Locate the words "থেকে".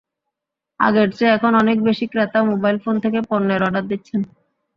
3.03-3.19